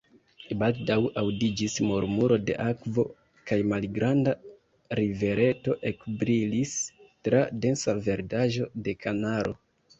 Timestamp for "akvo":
2.63-3.05